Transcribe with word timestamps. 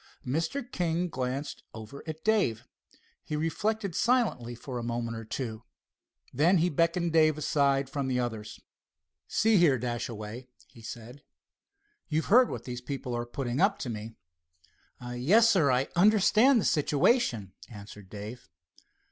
Mr. 0.25 0.65
King 0.71 1.09
glanced 1.09 1.61
over 1.75 2.03
at 2.07 2.23
Dave. 2.23 2.67
He 3.23 3.35
reflected 3.35 3.93
silently 3.93 4.55
for 4.55 4.79
a 4.79 4.83
moment 4.83 5.15
or 5.15 5.23
two. 5.23 5.61
Then 6.33 6.57
he 6.57 6.71
beckoned 6.71 7.13
Dave 7.13 7.37
aside 7.37 7.87
from 7.87 8.07
the 8.07 8.19
others. 8.19 8.59
"See 9.27 9.57
here, 9.57 9.77
Dashaway," 9.77 10.47
he 10.65 10.81
said, 10.81 11.21
"you've 12.07 12.25
heard 12.33 12.49
what 12.49 12.63
these 12.63 12.81
people 12.81 13.13
are 13.15 13.27
putting 13.27 13.61
up 13.61 13.77
to 13.77 13.91
me?" 13.91 14.15
"Yes, 15.07 15.47
sir, 15.49 15.69
I 15.69 15.87
understand 15.95 16.59
the 16.59 16.65
situation," 16.65 17.53
answered 17.69 18.09
Dave. 18.09 18.49